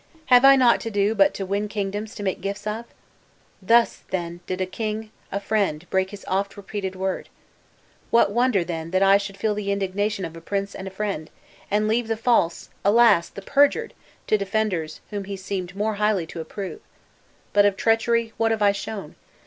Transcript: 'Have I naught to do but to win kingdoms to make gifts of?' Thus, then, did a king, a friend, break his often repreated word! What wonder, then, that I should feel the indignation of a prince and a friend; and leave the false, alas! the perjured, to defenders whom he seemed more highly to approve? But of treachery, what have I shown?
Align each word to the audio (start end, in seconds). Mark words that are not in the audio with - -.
'Have 0.25 0.43
I 0.43 0.55
naught 0.55 0.81
to 0.81 0.89
do 0.89 1.13
but 1.13 1.31
to 1.35 1.45
win 1.45 1.67
kingdoms 1.67 2.15
to 2.15 2.23
make 2.23 2.41
gifts 2.41 2.65
of?' 2.65 2.85
Thus, 3.61 4.01
then, 4.09 4.39
did 4.47 4.59
a 4.59 4.65
king, 4.65 5.11
a 5.31 5.39
friend, 5.39 5.85
break 5.91 6.09
his 6.09 6.25
often 6.27 6.55
repreated 6.57 6.95
word! 6.95 7.29
What 8.09 8.31
wonder, 8.31 8.63
then, 8.63 8.89
that 8.89 9.03
I 9.03 9.19
should 9.19 9.37
feel 9.37 9.53
the 9.53 9.71
indignation 9.71 10.25
of 10.25 10.35
a 10.35 10.41
prince 10.41 10.73
and 10.73 10.87
a 10.87 10.89
friend; 10.89 11.29
and 11.69 11.87
leave 11.87 12.07
the 12.07 12.17
false, 12.17 12.69
alas! 12.83 13.29
the 13.29 13.43
perjured, 13.43 13.93
to 14.25 14.39
defenders 14.39 15.01
whom 15.11 15.25
he 15.25 15.37
seemed 15.37 15.75
more 15.75 15.93
highly 15.93 16.25
to 16.25 16.41
approve? 16.41 16.79
But 17.53 17.67
of 17.67 17.77
treachery, 17.77 18.33
what 18.37 18.49
have 18.49 18.63
I 18.63 18.71
shown? 18.71 19.13